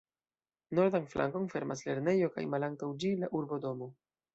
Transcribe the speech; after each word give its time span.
Nordan 0.79 1.05
flankon 1.11 1.47
fermas 1.53 1.85
lernejo 1.91 2.33
kaj 2.41 2.49
malantaŭ 2.57 2.95
ĝi 3.05 3.17
la 3.23 3.35
urbodomo. 3.41 3.97